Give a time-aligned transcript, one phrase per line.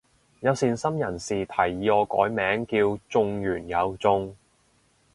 [0.39, 4.35] 有善心人士提議我改名叫中完又中